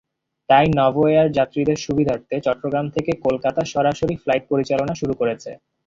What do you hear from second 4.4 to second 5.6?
পরিচালনা শুরু করেছে।